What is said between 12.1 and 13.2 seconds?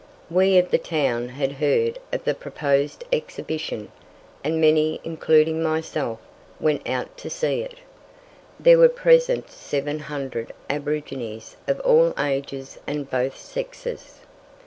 ages and